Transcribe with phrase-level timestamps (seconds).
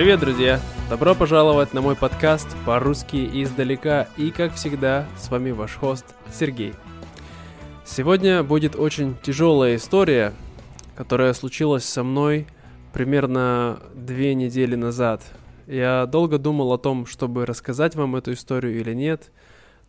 [0.00, 0.58] Привет, друзья!
[0.88, 4.08] Добро пожаловать на мой подкаст по-русски издалека.
[4.16, 6.72] И, как всегда, с вами ваш хост Сергей.
[7.84, 10.32] Сегодня будет очень тяжелая история,
[10.96, 12.46] которая случилась со мной
[12.94, 15.22] примерно две недели назад.
[15.66, 19.30] Я долго думал о том, чтобы рассказать вам эту историю или нет,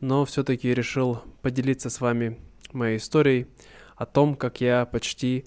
[0.01, 2.37] но все-таки решил поделиться с вами
[2.73, 3.47] моей историей
[3.95, 5.45] о том, как я почти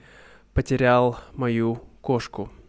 [0.55, 2.49] потерял мою кошку–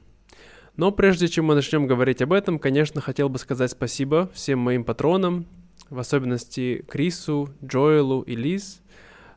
[0.78, 4.84] но прежде чем мы начнем говорить об этом, конечно, хотел бы сказать спасибо всем моим
[4.84, 5.46] патронам,
[5.90, 8.82] в особенности Крису, Джоэлу и Лиз.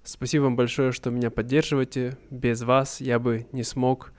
[0.03, 2.17] Спасибо вам большое, что меня поддерживаете.
[2.31, 4.13] Без вас я бы не смог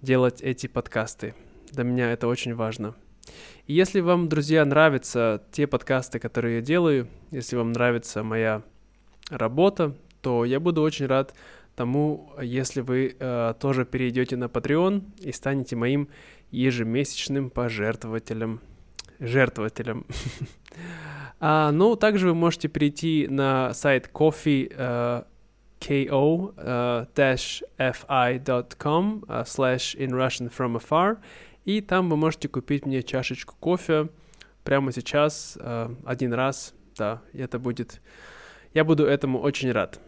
[0.00, 1.34] делать эти подкасты.
[1.70, 2.94] Для меня это очень важно.
[3.66, 8.62] И если вам, друзья, нравятся те подкасты, которые я делаю, если вам нравится моя
[9.30, 11.34] работа, то я буду очень рад
[11.74, 16.08] тому, если вы э, тоже перейдете на Patreon и станете моим
[16.54, 18.60] ежемесячным пожертвователем.
[19.18, 20.06] Жертвователем.
[21.40, 25.24] а, ну, также вы можете перейти на сайт coffee
[25.80, 26.54] ko-fi.com
[29.28, 31.18] uh, slash in Russian from afar,
[31.66, 34.08] и там вы можете купить мне чашечку кофе
[34.64, 35.58] прямо сейчас,
[36.06, 38.00] один раз, да, это будет...
[38.72, 40.00] Я буду этому очень рад.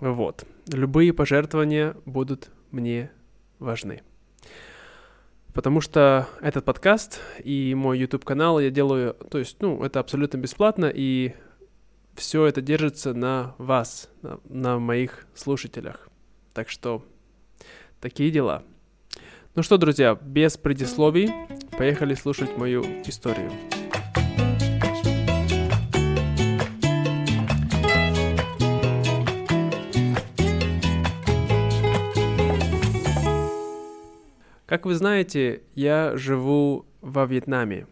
[0.00, 0.44] Вот.
[0.72, 3.10] Любые пожертвования будут мне
[3.58, 4.02] важны.
[5.54, 10.36] Потому что этот подкаст и мой YouTube канал я делаю, то есть, ну, это абсолютно
[10.36, 11.32] бесплатно, и
[12.16, 16.08] все это держится на вас, на, на моих слушателях.
[16.52, 17.04] Так что
[18.00, 18.64] такие дела.
[19.54, 21.30] Ну что, друзья, без предисловий,
[21.78, 23.52] поехали слушать мою историю.
[34.66, 37.86] Как вы знаете, я живу во Вьетнаме.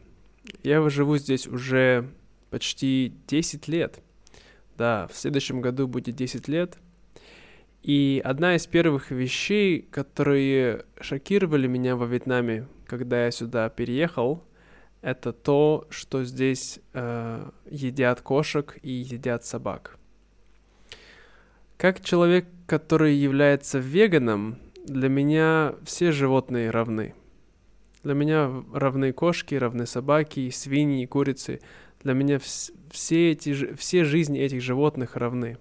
[0.62, 2.09] Я живу здесь уже
[2.50, 4.00] почти 10 лет.
[4.78, 6.78] Да, в следующем году будет 10 лет.
[7.83, 14.43] И одна из первых вещей, которые шокировали меня во Вьетнаме, когда я сюда переехал,
[15.03, 19.99] это то, что здесь э, едят кошек и едят собак.
[21.77, 27.15] Как человек, который является веганом, для меня все животные равны.
[28.03, 31.60] Для меня равны кошки, равны собаки, свиньи, курицы.
[32.03, 35.59] Для меня вс- все, эти, все жизни этих животных равны.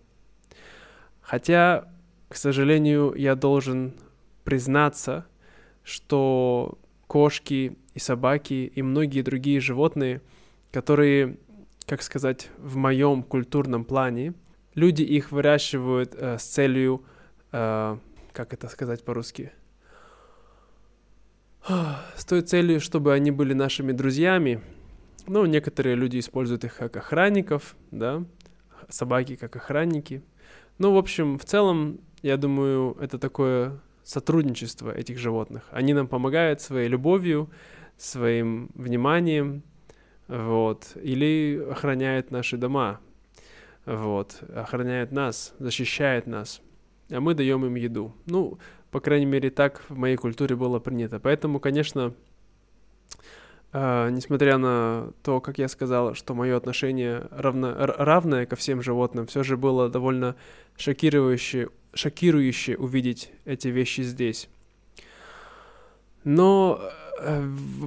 [1.21, 1.87] Хотя,
[2.29, 3.93] к сожалению, я должен
[4.43, 5.27] признаться,
[5.83, 10.21] что кошки и собаки и многие другие животные,
[10.71, 11.37] которые,
[11.85, 14.33] как сказать, в моем культурном плане,
[14.73, 17.03] люди их выращивают э, с целью
[17.51, 17.97] э,
[18.33, 19.51] как это сказать по-русски,
[21.67, 24.61] с той целью, чтобы они были нашими друзьями.
[25.27, 28.23] Ну, некоторые люди используют их как охранников, да,
[28.89, 30.23] собаки как охранники.
[30.79, 35.63] Ну, в общем, в целом, я думаю, это такое сотрудничество этих животных.
[35.71, 37.49] Они нам помогают своей любовью,
[37.97, 39.61] своим вниманием,
[40.27, 42.99] вот, или охраняют наши дома,
[43.85, 46.61] вот, охраняют нас, защищают нас
[47.11, 48.13] а мы даем им еду.
[48.25, 48.57] Ну,
[48.89, 51.19] по крайней мере, так в моей культуре было принято.
[51.19, 52.13] Поэтому, конечно,
[53.73, 59.27] э, несмотря на то, как я сказал, что мое отношение равно, равное ко всем животным,
[59.27, 60.35] все же было довольно
[60.77, 64.49] шокирующе, шокирующе увидеть эти вещи здесь.
[66.23, 66.79] Но
[67.19, 67.43] э,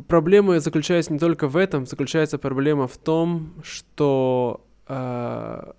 [0.08, 5.72] проблема заключается не только в этом, заключается проблема в том, что э,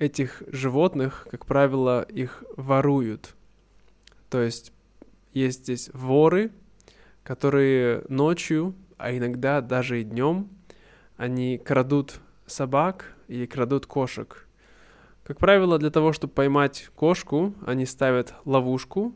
[0.00, 3.36] этих животных, как правило, их воруют.
[4.30, 4.72] То есть
[5.32, 6.50] есть здесь воры,
[7.22, 10.48] которые ночью, а иногда даже и днем,
[11.16, 14.48] они крадут собак и крадут кошек.
[15.22, 19.14] Как правило, для того, чтобы поймать кошку, они ставят ловушку,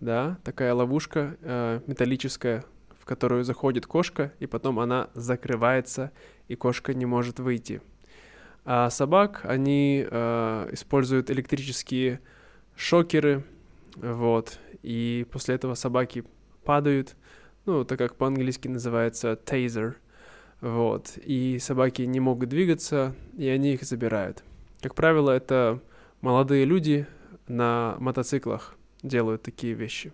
[0.00, 2.64] да, такая ловушка э, металлическая,
[2.98, 6.10] в которую заходит кошка, и потом она закрывается,
[6.48, 7.80] и кошка не может выйти.
[8.64, 12.20] А собак они э, используют электрические
[12.76, 13.44] шокеры,
[13.96, 16.24] вот, и после этого собаки
[16.64, 17.14] падают,
[17.66, 19.94] ну, это как по-английски называется taser,
[20.60, 24.42] вот, и собаки не могут двигаться, и они их забирают.
[24.80, 25.80] Как правило, это
[26.22, 27.06] молодые люди
[27.48, 30.12] на мотоциклах делают такие вещи.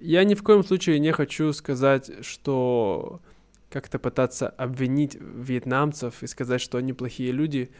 [0.00, 3.20] Я ни в коем случае не хочу сказать, что
[3.70, 7.70] как-то пытаться обвинить вьетнамцев и сказать, что они плохие люди.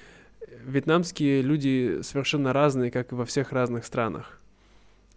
[0.65, 4.41] Вьетнамские люди совершенно разные, как и во всех разных странах.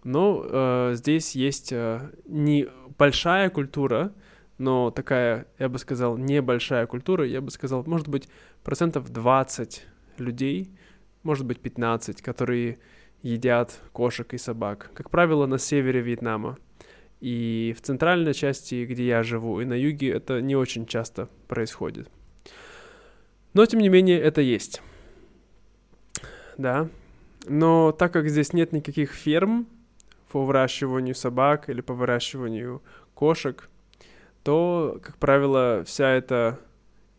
[0.03, 2.67] Но э, здесь есть э, не
[2.97, 4.11] большая культура,
[4.57, 8.27] но такая, я бы сказал, небольшая культура, я бы сказал, может быть,
[8.63, 9.85] процентов 20
[10.17, 10.71] людей,
[11.23, 12.79] может быть, 15, которые
[13.21, 14.91] едят кошек и собак.
[14.93, 16.57] Как правило, на севере Вьетнама.
[17.23, 22.09] И в центральной части, где я живу, и на юге это не очень часто происходит.
[23.53, 24.81] Но, тем не менее, это есть.
[26.57, 26.89] Да.
[27.47, 29.67] Но так как здесь нет никаких ферм
[30.33, 32.81] по выращиванию собак или по выращиванию
[33.13, 33.69] кошек,
[34.43, 36.59] то, как правило, вся эта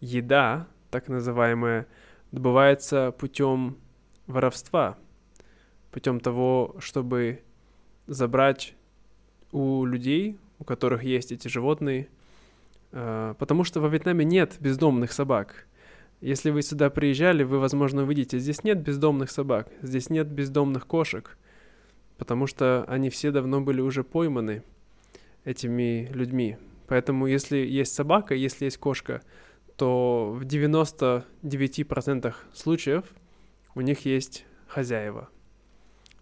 [0.01, 1.87] еда, так называемая,
[2.31, 3.79] добывается путем
[4.27, 4.99] воровства,
[5.91, 7.43] путем того, чтобы
[8.06, 8.75] забрать
[9.55, 12.09] у людей, у которых есть эти животные,
[12.91, 15.69] э, потому что во Вьетнаме нет бездомных собак.
[16.21, 21.39] Если вы сюда приезжали, вы, возможно, увидите, здесь нет бездомных собак, здесь нет бездомных кошек,
[22.19, 24.65] потому что они все давно были уже пойманы
[25.45, 26.56] этими людьми.
[26.89, 29.23] Поэтому если есть собака, если есть кошка,
[29.77, 33.05] то в 99% случаев
[33.77, 35.29] у них есть хозяева.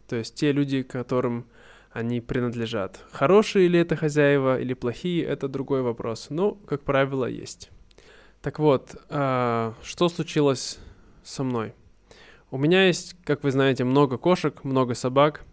[0.07, 1.47] То есть те люди, которым
[1.93, 3.05] они принадлежат.
[3.13, 6.29] Хорошие ли это хозяева или плохие, это другой вопрос.
[6.31, 7.71] Но, как правило, есть.
[8.41, 10.79] Так вот, э, что случилось
[11.23, 11.75] со мной?
[12.51, 15.45] У меня есть, как вы знаете, много кошек, много собак.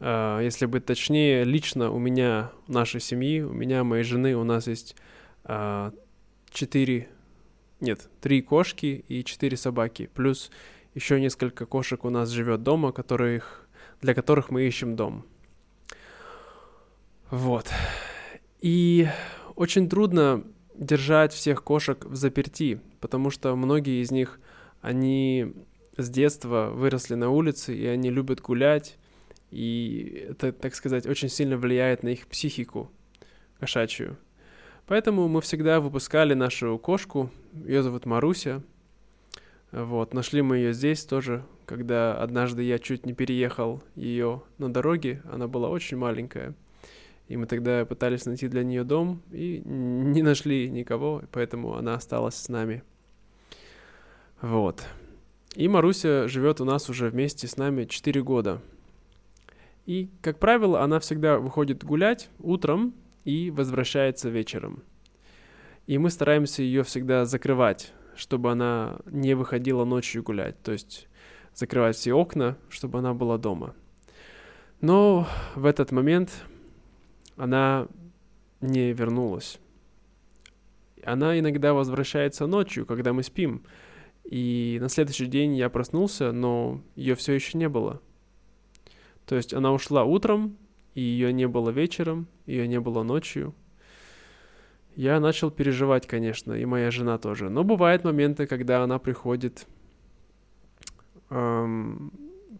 [0.00, 4.66] Э, если быть точнее, лично у меня, нашей семьи, у меня, моей жены, у нас
[4.66, 4.96] есть
[5.44, 5.90] э,
[7.80, 10.10] нет, три кошки и четыре собаки.
[10.12, 10.50] Плюс
[10.94, 13.68] еще несколько кошек у нас живет дома, которых,
[14.00, 15.24] для которых мы ищем дом.
[17.30, 17.66] Вот.
[18.60, 19.08] И
[19.54, 20.44] очень трудно
[20.74, 24.40] держать всех кошек в заперти, потому что многие из них,
[24.80, 25.52] они
[25.96, 28.96] с детства выросли на улице, и они любят гулять,
[29.50, 32.90] и это, так сказать, очень сильно влияет на их психику
[33.58, 34.16] кошачью.
[34.86, 38.62] Поэтому мы всегда выпускали нашу кошку, ее зовут Маруся.
[39.70, 45.22] Вот, нашли мы ее здесь тоже, когда однажды я чуть не переехал ее на дороге,
[45.30, 46.54] она была очень маленькая.
[47.28, 52.36] И мы тогда пытались найти для нее дом и не нашли никого, поэтому она осталась
[52.36, 52.82] с нами.
[54.40, 54.84] Вот.
[55.54, 58.62] И Маруся живет у нас уже вместе с нами 4 года.
[59.84, 62.94] И, как правило, она всегда выходит гулять утром
[63.24, 64.82] и возвращается вечером.
[65.86, 70.62] И мы стараемся ее всегда закрывать, чтобы она не выходила ночью гулять.
[70.62, 71.08] То есть
[71.54, 73.74] закрывать все окна, чтобы она была дома.
[74.80, 76.44] Но в этот момент
[77.38, 77.86] она
[78.60, 79.58] не вернулась.
[81.04, 83.62] Она иногда возвращается ночью, когда мы спим.
[84.24, 88.02] И на следующий день я проснулся, но ее все еще не было.
[89.24, 90.56] То есть она ушла утром,
[90.94, 93.54] и ее не было вечером, ее не было ночью.
[94.96, 97.48] Я начал переживать, конечно, и моя жена тоже.
[97.48, 99.66] Но бывают моменты, когда она приходит
[101.30, 102.12] эм,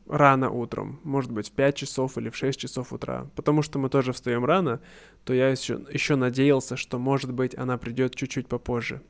[0.08, 3.28] рано утром, может быть, в 5 часов или в 6 часов утра.
[3.36, 4.80] Потому что мы тоже встаем рано,
[5.24, 9.02] то я еще, еще надеялся, что, может быть, она придет чуть-чуть попозже.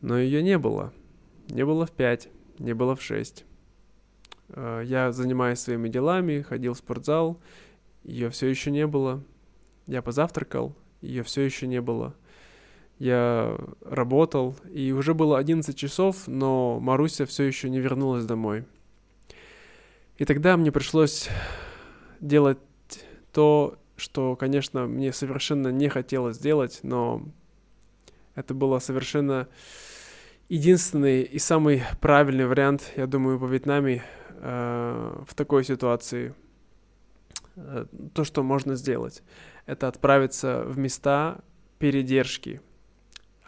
[0.00, 0.92] Но ее не было.
[1.48, 2.28] Не было в 5,
[2.58, 3.44] не было в 6.
[4.48, 7.40] Э, я занимаюсь своими делами, ходил в спортзал,
[8.02, 9.22] ее все еще не было.
[9.86, 12.14] Я позавтракал, ее все еще не было.
[12.98, 18.64] Я работал, и уже было 11 часов, но Маруся все еще не вернулась домой.
[20.18, 21.28] И тогда мне пришлось
[22.20, 22.58] делать
[23.32, 27.22] то, что, конечно, мне совершенно не хотелось делать, но
[28.34, 29.48] это было совершенно
[30.48, 36.34] единственный и самый правильный вариант, я думаю, во Вьетнаме э, в такой ситуации.
[37.56, 39.22] Э, то, что можно сделать,
[39.66, 41.40] это отправиться в места
[41.78, 42.60] передержки–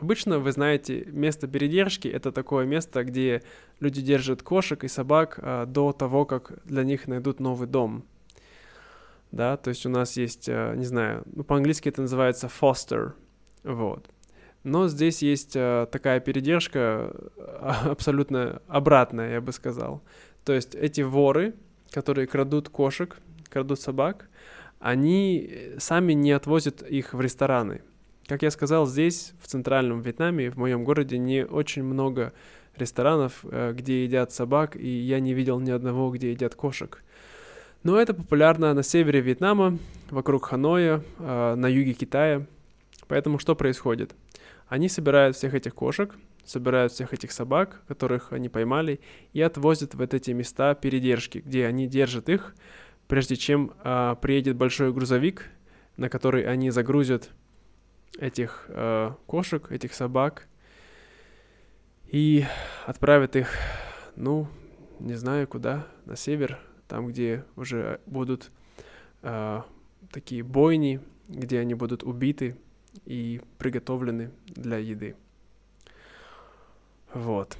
[0.00, 3.42] Обычно, вы знаете, место передержки— это такое место, где
[3.80, 8.04] люди держат кошек и собак а, до того, как для них найдут новый дом.
[9.32, 13.12] Да, то есть у нас есть, а, не знаю, ну, по-английски это называется foster,
[13.64, 14.08] вот.
[14.62, 17.12] Но здесь есть а, такая передержка
[17.60, 20.02] абсолютно обратная, я бы сказал.
[20.44, 21.54] То есть эти воры,
[21.90, 23.16] которые крадут кошек,
[23.50, 24.28] крадут собак,
[24.78, 27.82] они сами не отвозят их в рестораны—
[28.28, 32.34] как я сказал, здесь, в центральном Вьетнаме, в моем городе, не очень много
[32.76, 37.02] ресторанов, э, где едят собак, и я не видел ни одного, где едят кошек.
[37.82, 39.78] Но это популярно на севере Вьетнама,
[40.10, 42.46] вокруг Ханоя, э, на юге Китая.
[43.08, 44.14] Поэтому что происходит?
[44.68, 49.00] Они собирают всех этих кошек, собирают всех этих собак, которых они поймали,
[49.32, 52.54] и отвозят в эти места передержки, где они держат их,
[53.06, 55.46] прежде чем э, приедет большой грузовик,
[55.96, 57.30] на который они загрузят
[58.18, 60.48] этих э, кошек, этих собак
[62.06, 62.44] и
[62.86, 63.50] отправят их,
[64.16, 64.48] ну,
[64.98, 68.50] не знаю куда, на север, там, где уже будут
[69.22, 69.62] э,
[70.10, 72.56] такие бойни, где они будут убиты
[73.04, 75.16] и приготовлены для еды.
[77.12, 77.56] Вот.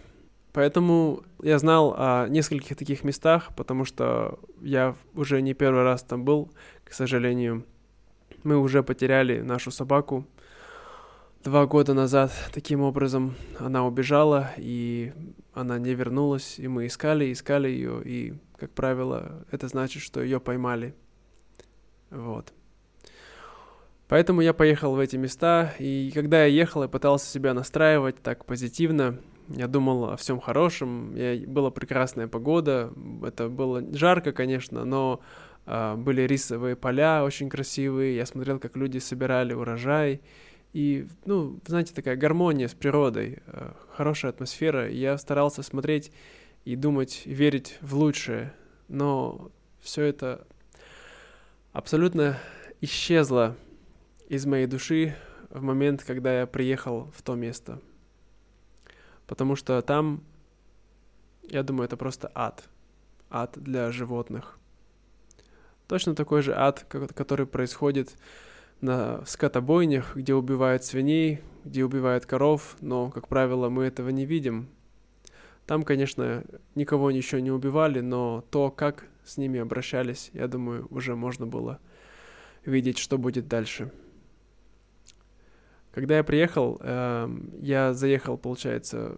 [0.52, 6.24] Поэтому я знал о нескольких таких местах, потому что я уже не первый раз там
[6.24, 6.50] был,
[6.84, 7.64] к сожалению.
[8.44, 10.26] Мы уже потеряли нашу собаку
[11.48, 12.30] два года назад.
[12.52, 15.14] Таким образом, она убежала, и
[15.54, 20.40] она не вернулась, и мы искали, искали ее, и, как правило, это значит, что ее
[20.40, 20.94] поймали.
[22.10, 22.52] Вот.
[24.08, 28.44] Поэтому я поехал в эти места, и когда я ехал, я пытался себя настраивать так
[28.44, 29.18] позитивно.
[29.48, 32.92] Я думал о всем хорошем, я, была прекрасная погода,
[33.24, 35.20] это было жарко, конечно, но
[35.64, 40.20] э, были рисовые поля очень красивые, я смотрел, как люди собирали урожай,
[40.72, 46.12] и, ну, знаете, такая гармония с природой, э, хорошая атмосфера, и я старался смотреть
[46.64, 48.52] и думать, верить в лучшее,
[48.88, 50.46] но все это
[51.72, 52.38] абсолютно
[52.80, 53.56] исчезло
[54.28, 55.16] из моей души
[55.50, 57.80] в момент, когда я приехал в то место.
[59.26, 60.22] Потому что там,
[61.42, 62.68] я думаю, это просто ад.
[63.30, 64.58] Ад для животных.
[65.86, 66.84] Точно такой же ад,
[67.14, 68.14] который происходит
[68.80, 74.68] на скотобойнях, где убивают свиней, где убивают коров, но, как правило, мы этого не видим.
[75.66, 76.44] Там, конечно,
[76.74, 81.78] никого еще не убивали, но то, как с ними обращались, я думаю, уже можно было
[82.64, 83.92] видеть, что будет дальше.
[85.92, 87.28] Когда я приехал, э,
[87.60, 89.16] я заехал, получается,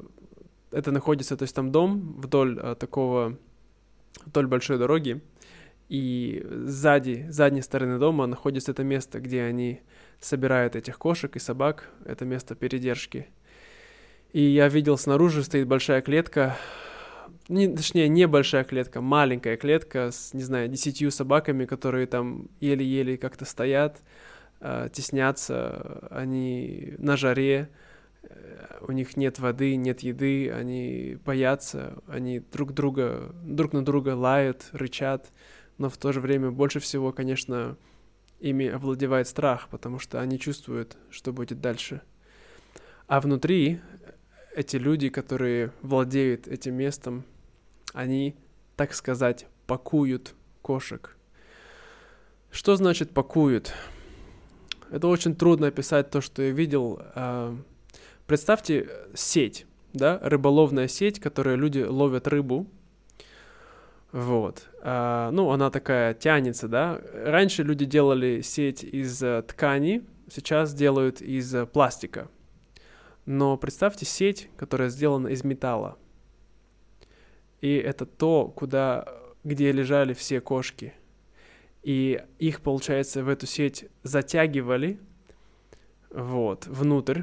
[0.71, 3.37] это находится, то есть там дом вдоль э, такого,
[4.25, 5.21] вдоль большой дороги,
[5.91, 9.81] и сзади, задней стороны дома находится это место, где они
[10.21, 13.27] собирают этих кошек и собак, это место передержки.
[14.33, 16.57] И я видел снаружи стоит большая клетка,
[17.49, 23.19] не, точнее, не большая клетка, маленькая клетка с, не знаю, десятью собаками, которые там еле-еле
[23.19, 23.99] как-то стоят,
[24.61, 27.69] э, теснятся, они на жаре,
[28.23, 34.15] э, у них нет воды, нет еды, они боятся, они друг друга, друг на друга
[34.15, 35.33] лают, рычат,
[35.81, 37.75] но в то же время больше всего, конечно,
[38.39, 42.03] ими овладевает страх, потому что они чувствуют, что будет дальше.
[43.07, 43.81] А внутри
[44.55, 47.25] эти люди, которые владеют этим местом,
[47.95, 48.37] они,
[48.77, 51.17] так сказать, пакуют кошек.
[52.51, 53.73] Что значит пакуют?
[54.91, 57.01] Это очень трудно описать то, что я видел.
[57.15, 57.57] А,
[58.27, 62.67] представьте сеть, да, рыболовная сеть, которой люди ловят рыбу.
[64.13, 64.69] Вот.
[64.83, 67.01] А, ну, она такая тянется, да.
[67.13, 72.29] Раньше люди делали сеть из э, ткани, сейчас делают из э, пластика.
[73.27, 75.97] Но представьте сеть, которая сделана из металла.
[77.61, 79.07] И это то, куда,
[79.45, 80.95] где лежали все кошки
[81.83, 84.99] и их, получается, в эту сеть затягивали,
[86.11, 87.23] вот, внутрь.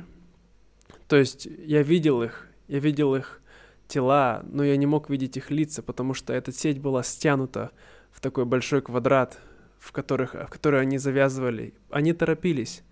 [1.08, 3.42] То есть я видел их, я видел их
[3.88, 7.72] тела, но я не мог видеть их лица, потому что эта сеть была стянута
[8.12, 9.40] в такой большой квадрат,
[9.80, 11.74] в, которых, в который они завязывали.
[11.90, 12.84] Они торопились,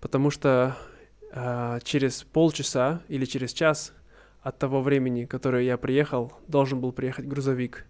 [0.00, 0.76] потому что
[1.32, 3.92] э, через полчаса или через час
[4.40, 7.86] от того времени, которое я приехал, должен был приехать грузовик.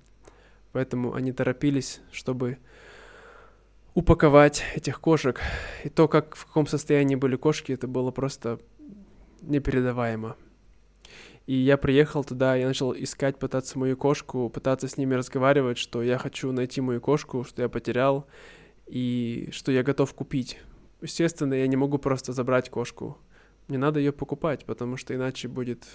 [0.72, 2.58] Поэтому они торопились, чтобы
[3.94, 5.40] упаковать этих кошек.
[5.84, 8.60] И то, как в каком состоянии были кошки, это было просто
[9.40, 10.36] непередаваемо.
[11.48, 16.02] И я приехал туда, я начал искать, пытаться мою кошку, пытаться с ними разговаривать, что
[16.02, 18.26] я хочу найти мою кошку, что я потерял,
[18.86, 20.58] и что я готов купить.
[21.00, 23.16] Естественно, я не могу просто забрать кошку.
[23.66, 25.86] Мне надо ее покупать, потому что иначе будет,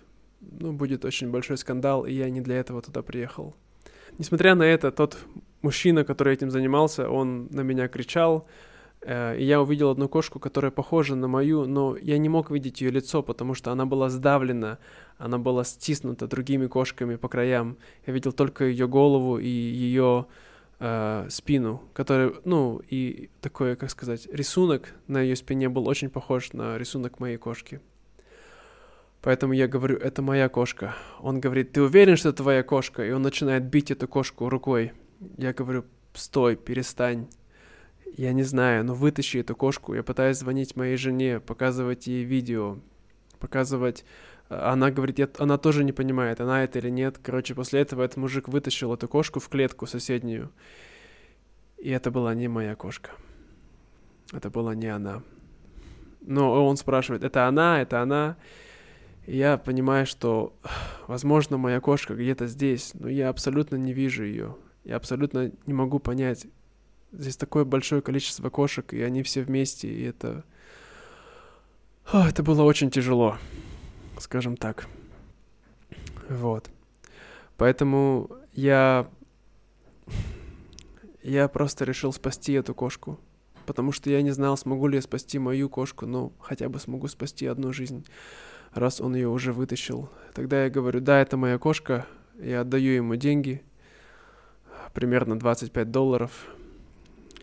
[0.42, 3.56] ну, будет очень большой скандал, и я не для этого туда приехал.
[4.18, 5.20] Несмотря на это, тот
[5.62, 8.48] мужчина, который этим занимался, он на меня кричал,
[9.06, 12.92] и я увидел одну кошку, которая похожа на мою, но я не мог видеть ее
[12.92, 14.80] лицо, потому что она была сдавлена,
[15.18, 17.78] она была стиснута другими кошками по краям.
[18.06, 20.28] Я видел только ее голову и ее
[20.80, 26.54] э, спину, который, ну, и такой, как сказать, рисунок на ее спине был очень похож
[26.54, 27.82] на рисунок моей кошки.
[29.22, 30.96] Поэтому я говорю, это моя кошка.
[31.22, 33.06] Он говорит, ты уверен, что это твоя кошка?
[33.06, 34.92] И он начинает бить эту кошку рукой.
[35.38, 37.28] Я говорю, стой, перестань.
[38.16, 39.96] Я не знаю, но вытащи эту кошку.
[39.96, 42.78] Я пытаюсь звонить моей жене, показывать ей видео,
[43.40, 44.06] показывать...
[44.50, 45.30] Она говорит, я...
[45.40, 47.18] она тоже не понимает, она это или нет.
[47.24, 50.52] Короче, после этого этот мужик вытащил эту кошку в клетку соседнюю.
[51.78, 53.12] И это была не моя кошка.
[54.32, 55.24] Это была не она.
[56.22, 58.38] Но он спрашивает, это она, это она.
[59.26, 60.56] И я понимаю, что,
[61.08, 64.56] возможно, моя кошка где-то здесь, но я абсолютно не вижу ее.
[64.84, 66.46] Я абсолютно не могу понять.
[67.14, 70.44] Здесь такое большое количество кошек, и они все вместе, и это...
[72.12, 73.38] О, это было очень тяжело,
[74.20, 74.88] скажем так.
[76.30, 76.70] Вот.
[77.58, 79.08] Поэтому я...
[81.22, 83.20] Я просто решил спасти эту кошку.
[83.66, 87.08] Потому что я не знал, смогу ли я спасти мою кошку, но хотя бы смогу
[87.08, 88.06] спасти одну жизнь
[88.74, 90.10] раз он ее уже вытащил.
[90.34, 92.06] Тогда я говорю, да, это моя кошка,
[92.40, 93.64] я отдаю ему деньги,
[94.94, 96.32] примерно 25 долларов,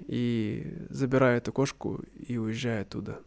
[0.07, 3.21] и забираю эту кошку и уезжаю оттуда.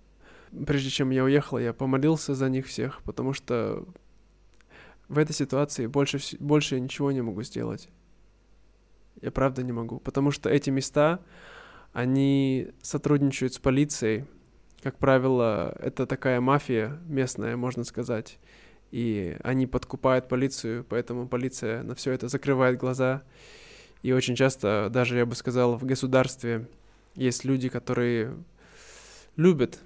[0.66, 3.86] Прежде чем я уехал, я помолился за них всех, потому что
[5.08, 7.90] в этой ситуации больше, больше я ничего не могу сделать.
[9.22, 11.20] Я правда не могу, потому что эти места,
[11.94, 14.26] они сотрудничают с полицией,
[14.84, 18.38] как правило, это такая мафия местная, можно сказать.
[18.92, 23.24] И они подкупают полицию, поэтому полиция на все это закрывает глаза.
[24.04, 26.68] И очень часто, даже я бы сказал, в государстве
[27.16, 28.36] есть люди, которые
[29.36, 29.80] любят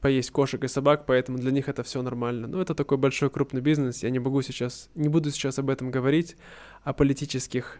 [0.00, 2.48] поесть кошек и собак, поэтому для них это все нормально.
[2.48, 4.02] Но это такой большой крупный бизнес.
[4.02, 6.36] Я не могу сейчас, не буду сейчас об этом говорить,
[6.82, 7.78] о политических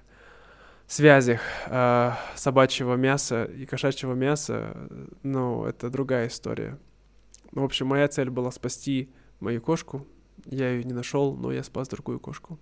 [0.86, 4.88] связях э, собачьего мяса и кошачьего мяса,
[5.22, 6.78] ну, это другая история.
[7.50, 9.10] В общем, моя цель была спасти
[9.40, 10.06] мою кошку.
[10.46, 12.58] Я ее не нашел, но я спас другую кошку.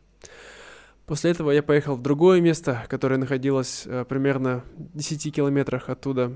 [1.10, 6.32] После этого я поехал в другое место, которое находилось э, примерно в 10 километрах оттуда.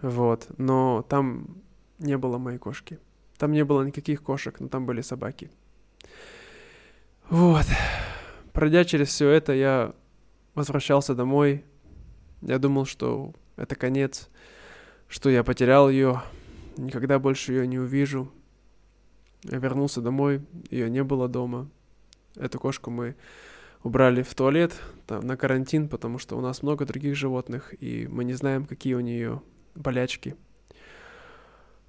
[0.00, 0.48] Вот.
[0.58, 1.62] Но там
[2.00, 2.98] не было моей кошки.
[3.38, 5.48] Там не было никаких кошек, но там были собаки.
[7.30, 7.64] Вот.
[8.52, 9.94] Пройдя через все это, я
[10.56, 11.64] возвращался домой,
[12.40, 14.28] я думал, что это конец,
[15.06, 16.20] что я потерял ее,
[16.76, 18.28] никогда больше ее не увижу.
[19.44, 21.70] Я вернулся домой, ее не было дома.
[22.34, 23.14] Эту кошку мы
[23.82, 24.74] убрали в туалет
[25.06, 28.94] там, на карантин, потому что у нас много других животных, и мы не знаем, какие
[28.94, 29.42] у нее
[29.74, 30.36] болячки.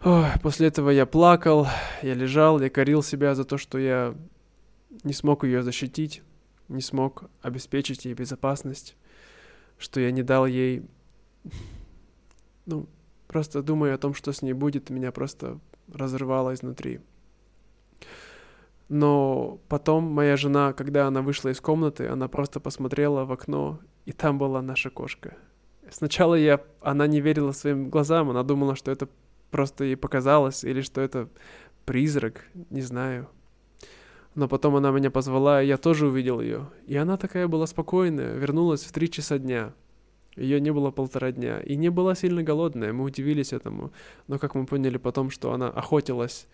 [0.03, 1.67] Ой, после этого я плакал,
[2.01, 4.15] я лежал, я корил себя за то, что я
[5.03, 6.21] не смог ее защитить
[6.67, 8.95] не смог обеспечить ей безопасность,
[9.77, 10.83] что я не дал ей...
[12.65, 12.87] Ну,
[13.27, 15.59] просто думая о том, что с ней будет, меня просто
[15.91, 17.01] разрывало изнутри.
[18.93, 24.11] Но потом моя жена, когда она вышла из комнаты, она просто посмотрела в окно, и
[24.11, 25.35] там была наша кошка.
[25.89, 29.09] Сначала я, она не верила своим глазам, она думала, что это
[29.49, 31.27] просто ей показалось, или что это
[31.85, 33.29] призрак, не знаю.
[34.35, 36.69] Но потом она меня позвала, и я тоже увидел ее.
[36.85, 39.73] И она такая была спокойная, вернулась в три часа дня.
[40.35, 41.61] Ее не было полтора дня.
[41.61, 43.91] И не была сильно голодная, мы удивились этому.
[44.27, 46.45] Но как мы поняли потом, что она охотилась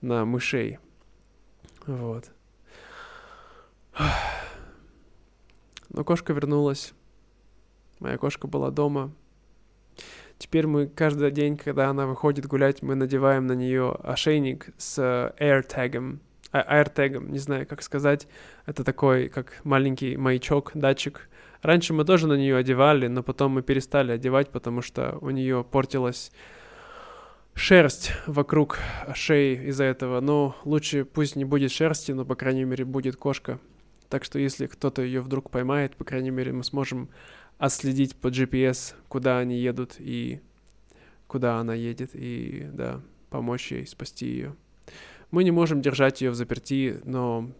[0.00, 0.78] на мышей.
[1.88, 2.30] Вот.
[5.88, 6.92] Но кошка вернулась.
[7.98, 9.10] Моя кошка была дома.
[10.36, 14.98] Теперь мы каждый день, когда она выходит гулять, мы надеваем на нее ошейник с
[15.40, 16.18] AirTag,
[16.52, 18.28] AirTag, а, не знаю, как сказать.
[18.66, 21.28] Это такой, как маленький маячок, датчик.
[21.62, 25.64] Раньше мы тоже на нее одевали, но потом мы перестали одевать, потому что у нее
[25.64, 26.30] портилась
[27.58, 28.78] шерсть вокруг
[29.14, 30.20] шеи из-за этого.
[30.20, 33.58] Но лучше пусть не будет шерсти, но, по крайней мере, будет кошка.
[34.08, 37.10] Так что если кто-то ее вдруг поймает, по крайней мере, мы сможем
[37.58, 40.40] отследить по GPS, куда они едут и
[41.26, 44.56] куда она едет, и, да, помочь ей спасти ее.
[45.30, 47.50] Мы не можем держать ее в заперти, но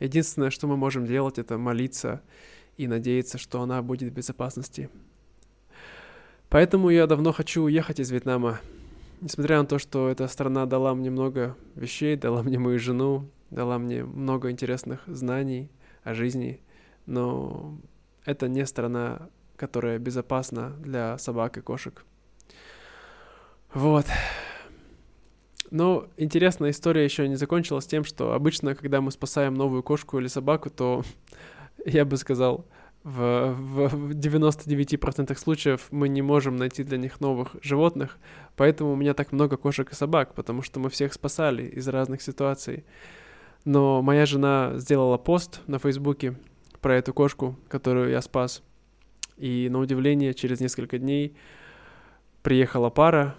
[0.00, 2.22] единственное, что мы можем делать, это молиться
[2.76, 4.90] и надеяться, что она будет в безопасности.
[6.50, 8.60] Поэтому я давно хочу уехать из Вьетнама.
[9.20, 13.78] Несмотря на то, что эта страна дала мне много вещей, дала мне мою жену, дала
[13.78, 15.70] мне много интересных знаний
[16.02, 16.60] о жизни,
[17.06, 17.78] но
[18.24, 22.04] это не страна, которая безопасна для собак и кошек.
[23.72, 24.06] Вот.
[25.70, 30.26] Но интересная история еще не закончилась тем, что обычно, когда мы спасаем новую кошку или
[30.26, 31.04] собаку, то
[31.86, 32.66] я бы сказал,
[33.02, 38.18] в, в 99% случаев мы не можем найти для них новых животных,
[38.56, 42.20] поэтому у меня так много кошек и собак, потому что мы всех спасали из разных
[42.20, 42.84] ситуаций.
[43.64, 46.36] Но моя жена сделала пост на Фейсбуке
[46.80, 48.62] про эту кошку, которую я спас.
[49.36, 51.36] И на удивление, через несколько дней
[52.42, 53.34] приехала пара,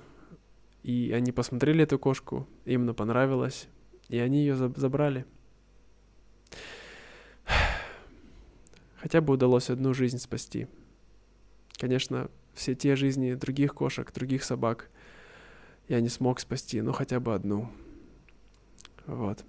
[0.84, 3.68] и они посмотрели эту кошку, им она понравилась,
[4.10, 5.26] и они ее забрали.
[9.02, 10.68] Хотя бы удалось одну жизнь спасти.
[11.78, 14.92] конечно, все те жизни других кошек, других собак
[15.88, 17.72] я не смог спасти, но хотя бы одну.
[19.08, 19.44] Вот.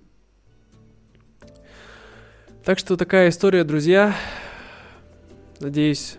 [2.64, 4.16] Так что такая история, друзья.
[5.60, 6.16] Надеюсь,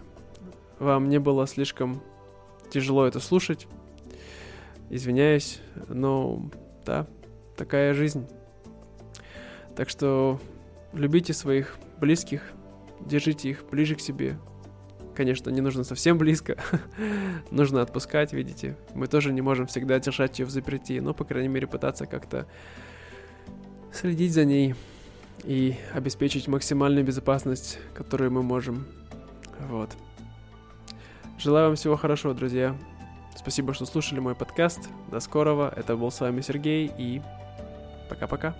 [0.78, 2.04] вам не было слишком
[2.70, 3.68] тяжело это слушать.
[4.92, 6.52] Извиняюсь, но
[6.86, 7.08] да,
[7.58, 8.28] такая жизнь.
[9.76, 10.40] Так что
[10.94, 12.54] любите своих близких,
[13.06, 14.38] держите их ближе к себе.
[15.16, 16.58] Конечно, не нужно совсем близко,
[17.52, 18.76] нужно отпускать, видите.
[18.96, 22.48] Мы тоже не можем всегда держать ее в заперти, но, по крайней мере, пытаться как-то
[23.92, 24.74] следить за ней
[25.44, 28.86] и обеспечить максимальную безопасность, которую мы можем.
[29.70, 29.92] Вот.
[31.38, 32.76] Желаю вам всего хорошего, друзья.
[33.36, 34.90] Спасибо, что слушали мой подкаст.
[35.12, 35.72] До скорого.
[35.76, 37.22] Это был с вами Сергей и
[38.10, 38.56] пока-пока.